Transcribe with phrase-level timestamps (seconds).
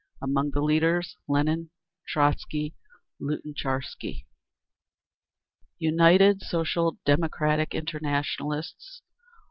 [0.19, 1.69] Among the leaders: Lenin,
[2.07, 2.73] Trotzky,
[3.21, 4.23] Lunatcharsky.
[4.23, 4.25] d.
[5.91, 9.03] _United Social Democrats Internationalists.